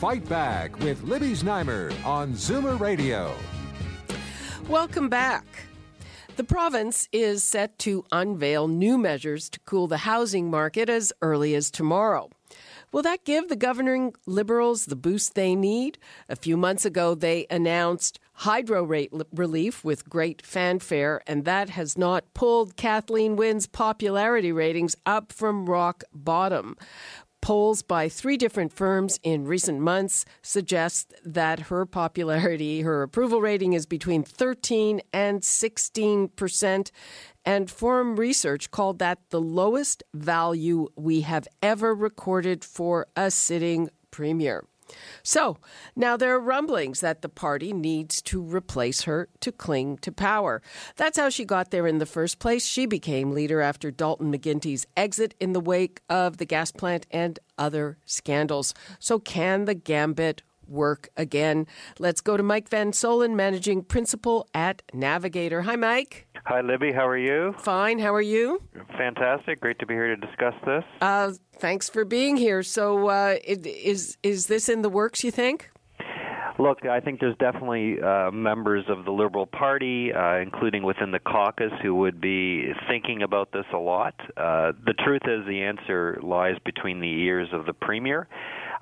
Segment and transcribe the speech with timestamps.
[0.00, 3.34] Fight Back with Libby Znaimer on Zoomer Radio.
[4.66, 5.44] Welcome back.
[6.36, 11.54] The province is set to unveil new measures to cool the housing market as early
[11.54, 12.30] as tomorrow.
[12.92, 15.98] Will that give the governing Liberals the boost they need?
[16.30, 21.98] A few months ago, they announced hydro rate relief with great fanfare, and that has
[21.98, 26.78] not pulled Kathleen Wynne's popularity ratings up from rock bottom.
[27.40, 33.72] Polls by three different firms in recent months suggest that her popularity, her approval rating
[33.72, 36.92] is between 13 and 16 percent.
[37.44, 43.88] And Forum Research called that the lowest value we have ever recorded for a sitting
[44.10, 44.64] premier.
[45.22, 45.58] So
[45.94, 50.62] now there are rumblings that the party needs to replace her to cling to power.
[50.96, 52.66] That's how she got there in the first place.
[52.66, 57.38] She became leader after Dalton McGuinty's exit in the wake of the gas plant and
[57.58, 58.74] other scandals.
[58.98, 61.66] So can the gambit work again?
[61.98, 65.62] Let's go to Mike Van Soelen, managing principal at Navigator.
[65.62, 66.26] Hi, Mike.
[66.46, 66.92] Hi, Libby.
[66.92, 67.54] How are you?
[67.58, 67.98] Fine.
[67.98, 68.62] How are you?
[68.96, 69.60] Fantastic.
[69.60, 70.84] Great to be here to discuss this.
[71.00, 72.62] Uh, thanks for being here.
[72.62, 75.22] So, uh, it, is is this in the works?
[75.22, 75.70] You think?
[76.60, 81.18] Look, I think there's definitely uh, members of the Liberal Party, uh, including within the
[81.18, 84.14] caucus, who would be thinking about this a lot.
[84.36, 88.28] Uh, the truth is, the answer lies between the ears of the Premier.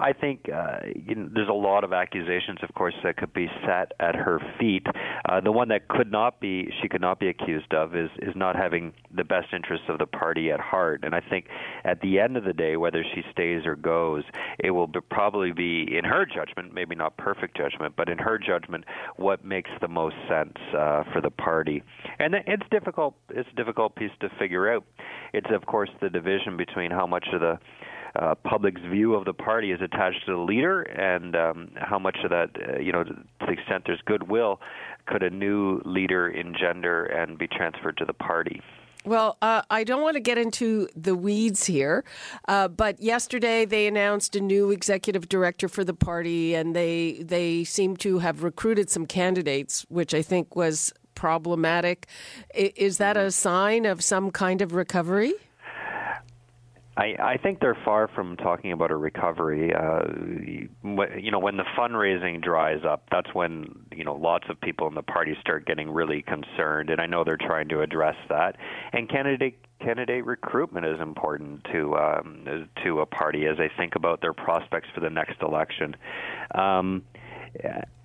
[0.00, 3.48] I think uh, you know, there's a lot of accusations, of course, that could be
[3.66, 4.86] set at her feet.
[5.28, 8.34] Uh, the one that could not be, she could not be accused of, is is
[8.36, 11.00] not having the best interests of the party at heart.
[11.02, 11.46] And I think
[11.84, 14.24] at the end of the day, whether she stays or goes,
[14.58, 18.38] it will be, probably be, in her judgment, maybe not perfect judgment, but in her
[18.38, 18.84] judgment,
[19.16, 21.82] what makes the most sense uh, for the party.
[22.18, 23.14] And it's difficult.
[23.30, 24.84] It's a difficult piece to figure out.
[25.32, 27.58] It's of course the division between how much of the
[28.18, 32.18] uh, public's view of the party is attached to the leader, and um, how much
[32.24, 34.60] of that, uh, you know, to the extent there's goodwill,
[35.06, 38.60] could a new leader engender and be transferred to the party?
[39.04, 42.04] Well, uh, I don't want to get into the weeds here,
[42.46, 47.64] uh, but yesterday they announced a new executive director for the party, and they they
[47.64, 52.06] seem to have recruited some candidates, which I think was problematic.
[52.54, 55.32] Is that a sign of some kind of recovery?
[56.98, 59.72] I, I think they're far from talking about a recovery.
[59.72, 60.02] Uh,
[61.16, 64.94] you know, when the fundraising dries up, that's when you know lots of people in
[64.94, 68.56] the party start getting really concerned, and I know they're trying to address that.
[68.92, 74.20] And candidate candidate recruitment is important to um, to a party as they think about
[74.20, 75.94] their prospects for the next election.
[76.52, 77.04] Um,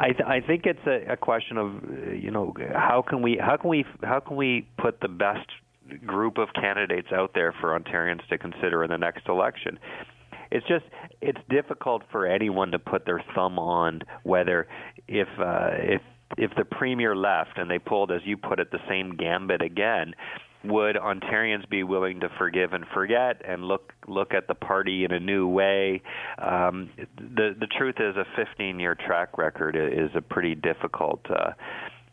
[0.00, 3.56] I, th- I think it's a, a question of you know how can we how
[3.56, 5.46] can we how can we put the best
[6.06, 9.78] group of candidates out there for Ontarians to consider in the next election.
[10.50, 10.84] It's just
[11.20, 14.66] it's difficult for anyone to put their thumb on whether
[15.06, 16.02] if uh, if
[16.38, 20.14] if the premier left and they pulled, as you put it, the same gambit again,
[20.64, 25.12] would Ontarians be willing to forgive and forget and look look at the party in
[25.12, 26.02] a new way?
[26.38, 31.20] Um, the the truth is, a 15 year track record is a pretty difficult.
[31.30, 31.52] Uh,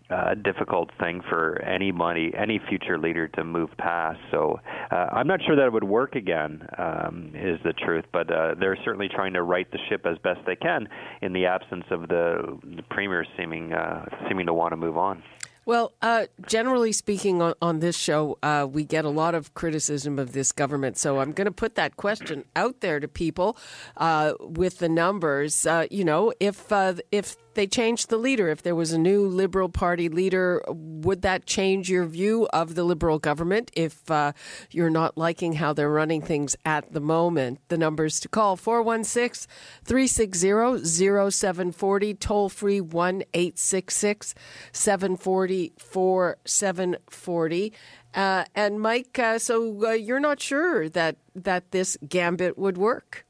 [0.09, 4.19] uh, difficult thing for anybody, any future leader to move past.
[4.31, 4.59] So
[4.91, 8.05] uh, I'm not sure that it would work again, um, is the truth.
[8.11, 10.87] But uh, they're certainly trying to right the ship as best they can
[11.21, 15.23] in the absence of the, the premier seeming uh, seeming to want to move on.
[15.67, 20.17] Well, uh, generally speaking, on, on this show, uh, we get a lot of criticism
[20.17, 20.97] of this government.
[20.97, 23.57] So I'm going to put that question out there to people
[23.97, 25.67] uh, with the numbers.
[25.67, 29.27] Uh, you know, if uh, if they changed the leader, if there was a new
[29.27, 34.31] Liberal Party leader, would that change your view of the Liberal government if uh,
[34.69, 37.59] you're not liking how they're running things at the moment?
[37.67, 39.49] The numbers to call 416
[39.83, 44.35] 360 0740, toll free 1 866
[44.71, 47.73] 740 4740.
[48.13, 53.26] Uh, and Mike, uh, so uh, you're not sure that, that this gambit would work?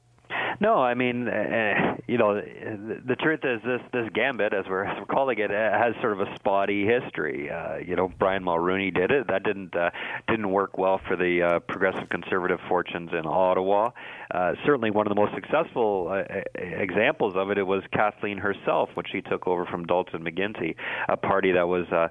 [0.59, 4.86] No, I mean, uh, you know, the, the truth is this this gambit, as we're,
[4.86, 7.51] as we're calling it, uh, has sort of a spotty history.
[7.51, 9.27] Uh, you know, Brian Mulroney did it.
[9.27, 9.92] That didn't uh,
[10.27, 13.92] didn't work well for the uh, progressive conservative fortunes in Ottawa.
[14.31, 16.24] Uh, certainly, one of the most successful uh,
[16.56, 20.75] examples of it, it was Kathleen herself when she took over from Dalton McGuinty,
[21.07, 22.07] a party that was uh,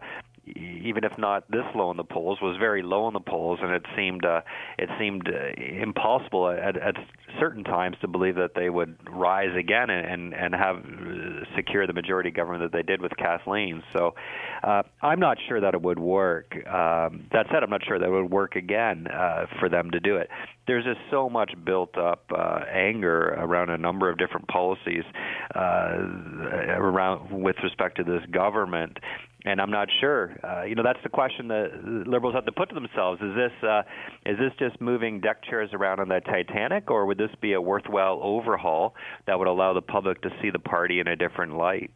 [0.46, 3.72] even if not this low in the polls, was very low in the polls, and
[3.72, 4.42] it seemed uh,
[4.78, 6.94] it seemed uh, impossible at, at
[7.40, 11.92] certain times to believe that they would rise again and and have uh, secure the
[11.92, 13.82] majority government that they did with Kathleen.
[13.92, 14.14] So
[14.62, 16.54] uh, I'm not sure that it would work.
[16.66, 20.00] Um, that said, I'm not sure that it would work again uh, for them to
[20.00, 20.28] do it.
[20.66, 25.04] There's just so much built up uh, anger around a number of different policies
[25.54, 28.98] uh, around with respect to this government
[29.46, 30.36] and I'm not sure.
[30.42, 33.52] Uh, you know, that's the question that liberals have to put to themselves: Is this
[33.62, 33.82] uh,
[34.26, 37.60] is this just moving deck chairs around on the Titanic, or would this be a
[37.60, 38.94] worthwhile overhaul
[39.26, 41.92] that would allow the public to see the party in a different light?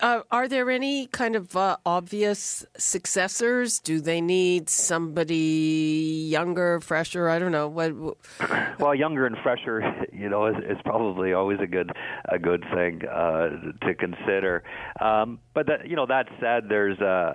[0.00, 3.78] Uh, are there any kind of uh, obvious successors?
[3.78, 7.28] Do they need somebody younger, fresher?
[7.28, 7.68] I don't know.
[7.68, 7.92] What,
[8.80, 9.82] well, younger and fresher,
[10.12, 11.92] you know, is, is probably always a good
[12.28, 13.50] a good thing uh,
[13.86, 14.64] to consider.
[15.00, 17.32] Um, but that, you know, that said, there's uh,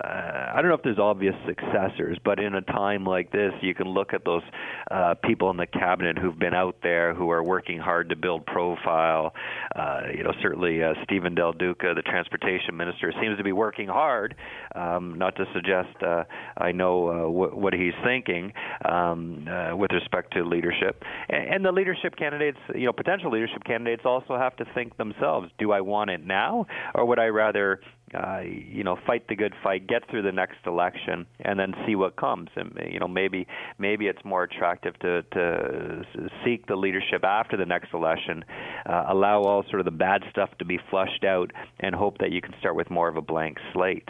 [0.54, 3.88] I don't know if there's obvious successors, but in a time like this, you can
[3.88, 4.42] look at those
[4.90, 8.44] uh, people in the cabinet who've been out there who are working hard to build
[8.44, 9.34] profile.
[9.74, 13.86] Uh, you know, certainly uh, Steven Del Duca, the transportation minister, seems to be working
[13.86, 14.34] hard.
[14.74, 16.24] Um, not to suggest uh,
[16.56, 18.52] I know uh, w- what he's thinking
[18.84, 23.62] um, uh, with respect to leadership, and, and the leadership candidates, you know, potential leadership
[23.64, 27.80] candidates also have to think themselves: Do I want it now, or would I rather
[28.14, 31.94] uh, you know, fight the good fight, get through the next election, and then see
[31.94, 32.48] what comes.
[32.56, 33.46] And you know, maybe
[33.78, 36.04] maybe it's more attractive to to
[36.44, 38.44] seek the leadership after the next election,
[38.86, 42.32] uh, allow all sort of the bad stuff to be flushed out, and hope that
[42.32, 44.08] you can start with more of a blank slate.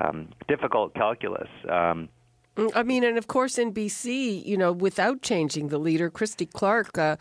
[0.00, 1.48] Um, difficult calculus.
[1.68, 2.08] Um,
[2.56, 6.46] mm, I mean, and of course, in BC, you know, without changing the leader, Christy
[6.46, 7.16] Clark uh,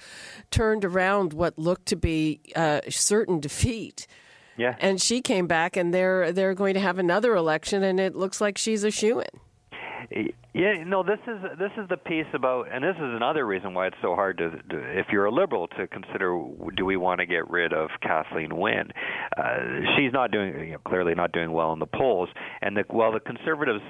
[0.52, 4.08] turned around what looked to be uh, certain defeat
[4.58, 4.76] yeah.
[4.80, 8.40] And she came back, and they're they're going to have another election, and it looks
[8.42, 9.40] like she's a shoo in.
[10.54, 13.88] Yeah, no, this is this is the piece about, and this is another reason why
[13.88, 16.40] it's so hard to, to if you're a liberal, to consider
[16.76, 18.92] do we want to get rid of Kathleen Wynne?
[19.38, 19.58] Uh,
[19.98, 22.30] she's not doing, you know, clearly not doing well in the polls,
[22.62, 23.82] and the, while the conservatives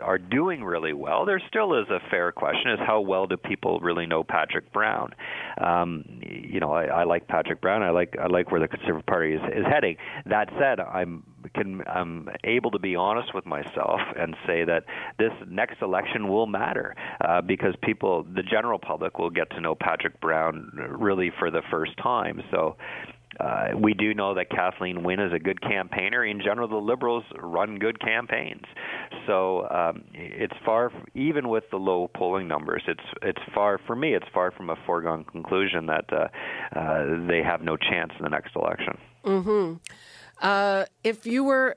[0.00, 3.80] are doing really well, there still is a fair question: is how well do people
[3.80, 5.10] really know Patrick Brown?
[5.58, 7.82] Um, you know, I, I like Patrick Brown.
[7.82, 9.96] I like I like where the Conservative Party is, is heading.
[10.26, 11.24] That said, I'm
[11.54, 14.84] can I'm able to be honest with myself and say that
[15.18, 19.74] this next election will matter uh, because people, the general public, will get to know
[19.74, 22.42] Patrick Brown really for the first time.
[22.50, 22.76] So.
[23.40, 26.24] Uh, we do know that Kathleen Wynne is a good campaigner.
[26.24, 28.62] In general, the Liberals run good campaigns.
[29.26, 34.14] So um, it's far, even with the low polling numbers, it's it's far for me.
[34.14, 36.28] It's far from a foregone conclusion that uh,
[36.78, 38.98] uh, they have no chance in the next election.
[39.24, 39.74] Mm-hmm.
[40.44, 41.76] Uh, if you were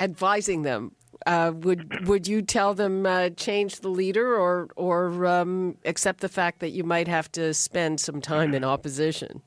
[0.00, 0.92] advising them,
[1.26, 6.28] uh, would would you tell them uh, change the leader or or um, accept the
[6.28, 9.42] fact that you might have to spend some time in opposition?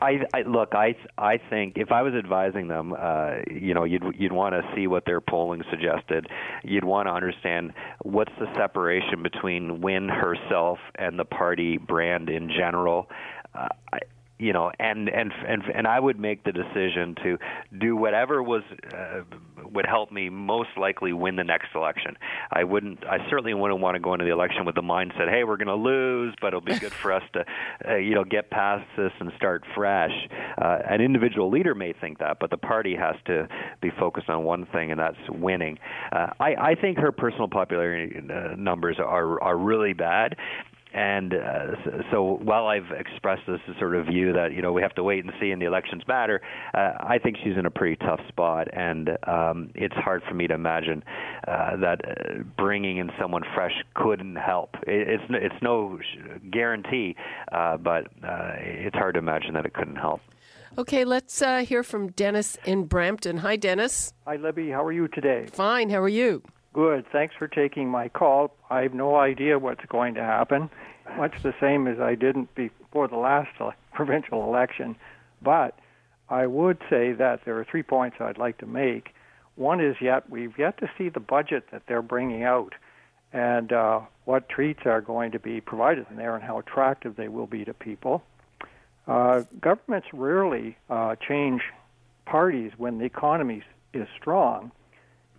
[0.00, 0.74] I, I look.
[0.74, 4.62] I I think if I was advising them, uh, you know, you'd you'd want to
[4.76, 6.28] see what their polling suggested.
[6.62, 7.72] You'd want to understand
[8.02, 13.08] what's the separation between Wynne herself and the party brand in general.
[13.54, 13.98] Uh, I,
[14.38, 17.38] you know, and and and and I would make the decision to
[17.76, 18.62] do whatever was
[18.94, 19.22] uh,
[19.72, 22.16] would help me most likely win the next election.
[22.50, 23.04] I wouldn't.
[23.04, 25.68] I certainly wouldn't want to go into the election with the mindset, "Hey, we're going
[25.68, 27.44] to lose, but it'll be good for us to,
[27.88, 30.12] uh, you know, get past this and start fresh."
[30.56, 33.48] Uh, an individual leader may think that, but the party has to
[33.80, 35.78] be focused on one thing, and that's winning.
[36.12, 40.36] Uh, I, I think her personal popularity uh, numbers are are really bad,
[40.94, 41.66] and uh,
[42.10, 45.24] so while I've expressed this sort of view that you know we have to wait
[45.24, 46.40] and see and the elections matter,
[46.74, 50.46] uh, I think she's in a pretty tough spot, and um, it's hard for me
[50.46, 51.02] to imagine
[51.46, 54.76] uh, that uh, bringing in someone fresh couldn't help.
[54.86, 55.98] It, it's it's no
[56.50, 57.16] guarantee,
[57.52, 60.20] uh, but uh, it's hard to imagine that it couldn't help.
[60.76, 63.38] Okay, let's uh, hear from Dennis in Brampton.
[63.38, 64.12] Hi, Dennis.
[64.26, 64.70] Hi, Libby.
[64.70, 65.46] How are you today?
[65.50, 65.90] Fine.
[65.90, 66.42] How are you?
[66.72, 67.06] Good.
[67.10, 68.54] Thanks for taking my call.
[68.70, 70.70] I have no idea what's going to happen,
[71.16, 73.50] much the same as I didn't before the last
[73.94, 74.96] provincial election.
[75.42, 75.78] But
[76.28, 79.14] I would say that there are three points I'd like to make.
[79.56, 82.74] One is yet we've yet to see the budget that they're bringing out,
[83.32, 87.28] and uh, what treats are going to be provided in there, and how attractive they
[87.28, 88.22] will be to people.
[89.08, 91.62] Uh, governments rarely uh, change
[92.26, 93.62] parties when the economy
[93.94, 94.70] is strong,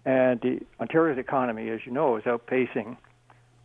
[0.06, 2.98] and the Ontario's economy, as you know, is outpacing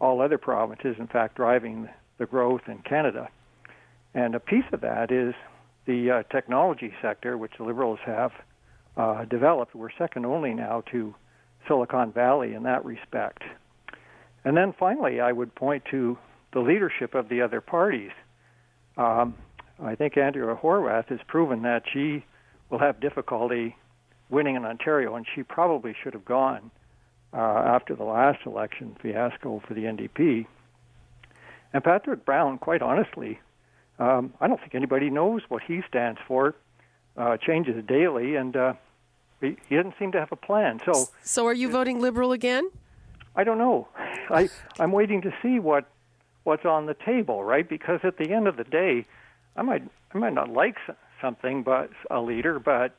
[0.01, 0.97] all other provinces.
[0.99, 1.89] In fact, driving
[2.19, 3.29] the growth in Canada.
[4.15, 5.35] And a piece of that is
[5.87, 8.33] the uh, technology sector, which the Liberals have
[8.97, 9.75] uh, developed.
[9.75, 11.15] We're second only now to
[11.67, 13.43] Silicon Valley in that respect.
[14.45, 16.19] And then finally, I would point to
[16.53, 18.13] the leadership of the other parties.
[18.97, 19.35] Um,
[19.83, 22.25] I think Andrea Horwath has proven that she
[22.71, 23.77] will have difficulty
[24.31, 26.71] winning in Ontario, and she probably should have gone
[27.33, 30.47] uh, after the last election fiasco for the NDP.
[31.73, 33.41] And Patrick Brown, quite honestly,
[33.99, 36.55] um, I don't think anybody knows what he stands for.
[37.17, 38.73] Uh, changes daily, and uh,
[39.41, 40.81] he, he doesn't seem to have a plan.
[40.85, 42.71] So, so are you voting Liberal again?
[43.37, 43.89] I don't know.
[44.31, 45.87] I I'm waiting to see what
[46.45, 47.69] what's on the table, right?
[47.69, 49.07] Because at the end of the day,
[49.57, 50.77] I might I might not like
[51.21, 52.97] something, but a leader, but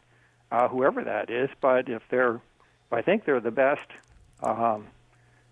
[0.52, 1.50] uh, whoever that is.
[1.62, 3.88] But if they're, if I think they're the best
[4.42, 4.88] um,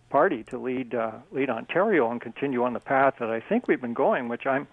[0.09, 3.81] party to lead uh, lead Ontario and continue on the path that I think we've
[3.81, 4.67] been going, which I'm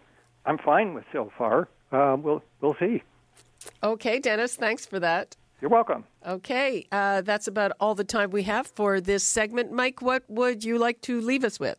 [0.46, 1.68] I'm fine with so far.
[1.90, 3.02] Uh, we'll we'll see.
[3.82, 5.36] Okay, Dennis, thanks for that.
[5.60, 6.04] You're welcome.
[6.26, 9.70] Okay, uh, that's about all the time we have for this segment.
[9.72, 11.76] Mike, what would you like to leave us with?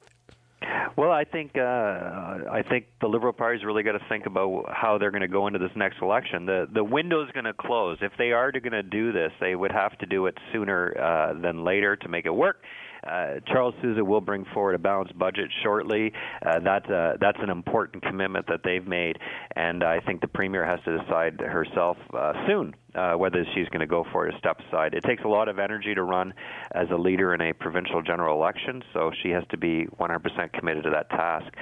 [0.97, 4.97] Well, I think uh, I think the Liberal Party's really got to think about how
[4.97, 6.45] they're going to go into this next election.
[6.45, 7.97] The the window's going to close.
[8.01, 11.41] If they are going to do this, they would have to do it sooner uh,
[11.41, 12.57] than later to make it work.
[13.05, 16.11] Uh, Charles Sousa will bring forward a balanced budget shortly.
[16.45, 19.17] Uh, that's uh, that's an important commitment that they've made,
[19.55, 23.79] and I think the premier has to decide herself uh, soon uh, whether she's going
[23.79, 24.93] to go for it or step aside.
[24.93, 26.33] It takes a lot of energy to run
[26.73, 30.83] as a leader in a provincial general election, so she has to be 100% committed
[30.83, 31.53] to that task.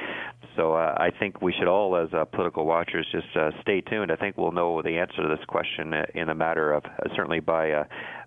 [0.55, 4.11] So uh, I think we should all, as uh, political watchers, just uh, stay tuned.
[4.11, 7.39] I think we'll know the answer to this question in a matter of uh, certainly
[7.39, 7.83] by uh,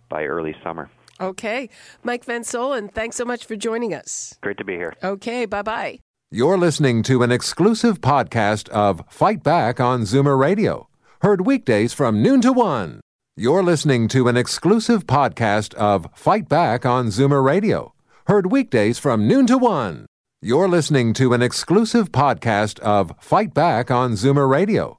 [0.08, 0.90] by early summer.
[1.22, 1.68] Okay.
[2.02, 4.36] Mike Van Soelen, thanks so much for joining us.
[4.42, 4.94] Great to be here.
[5.02, 5.98] Okay, bye bye.
[6.30, 10.88] You're listening to an exclusive podcast of Fight Back on Zoomer Radio,
[11.20, 13.00] heard weekdays from noon to one.
[13.36, 17.94] You're listening to an exclusive podcast of Fight Back on Zoomer Radio,
[18.26, 20.06] heard weekdays from noon to one.
[20.40, 24.98] You're listening to an exclusive podcast of Fight Back on Zoomer Radio